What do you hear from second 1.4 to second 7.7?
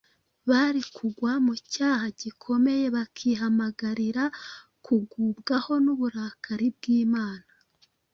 mu cyaha gikomeye bakihamagarira kugubwaho n’uburakari bw’imana.